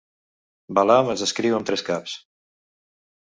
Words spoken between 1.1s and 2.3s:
es descriu amb tres caps.